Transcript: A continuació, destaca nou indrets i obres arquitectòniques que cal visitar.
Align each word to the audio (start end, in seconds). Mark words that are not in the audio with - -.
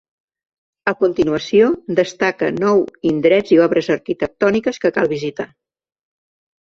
A 0.91 0.93
continuació, 1.01 1.67
destaca 1.99 2.49
nou 2.57 2.81
indrets 3.11 3.55
i 3.59 3.63
obres 3.67 3.91
arquitectòniques 3.97 4.81
que 4.87 4.93
cal 4.97 5.13
visitar. 5.17 5.47